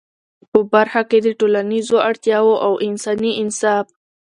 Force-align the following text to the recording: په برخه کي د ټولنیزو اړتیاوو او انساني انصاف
په 0.51 0.59
برخه 0.73 1.01
کي 1.09 1.17
د 1.21 1.27
ټولنیزو 1.39 1.97
اړتیاوو 2.07 2.55
او 2.65 2.73
انساني 2.87 3.31
انصاف 3.41 3.85